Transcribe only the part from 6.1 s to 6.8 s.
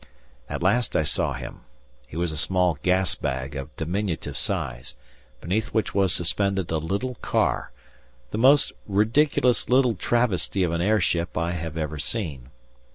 suspended a